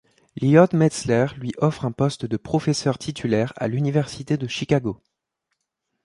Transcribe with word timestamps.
Lloyd 0.41 0.73
Metzler 0.73 1.27
lui 1.37 1.51
offre 1.59 1.85
un 1.85 1.91
poste 1.91 2.25
de 2.25 2.35
professeur 2.35 2.97
titulaire 2.97 3.53
à 3.57 3.67
l'Université 3.67 4.35
de 4.35 4.47
Chicago. 4.47 4.99